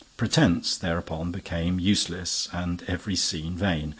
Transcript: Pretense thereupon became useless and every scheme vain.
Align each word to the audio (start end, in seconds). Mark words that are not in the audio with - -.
Pretense 0.17 0.77
thereupon 0.77 1.31
became 1.31 1.79
useless 1.79 2.49
and 2.51 2.81
every 2.87 3.15
scheme 3.15 3.55
vain. 3.55 3.89